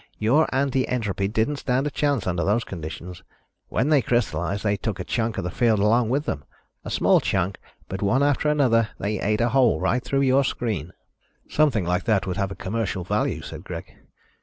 [0.17, 3.21] Your anti entropy didn't stand a chance under those conditions.
[3.69, 6.43] When they crystalized, they took a chunk of the field along with them,
[6.83, 10.91] a small chunk, but one after another they ate a hole right through your screen."
[11.47, 13.95] "Something like that would have a commercial value," said Greg.